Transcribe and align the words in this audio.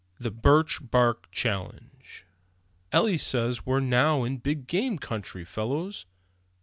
THE 0.19 0.31
BIRCH 0.31 0.79
BARK 0.89 1.29
CHALLENGE. 1.31 2.25
"Eli 2.91 3.17
says 3.17 3.67
we're 3.67 3.79
now 3.79 4.23
in 4.23 4.33
the 4.33 4.39
big 4.39 4.65
game 4.65 4.97
country, 4.97 5.45
fellows!" 5.45 6.07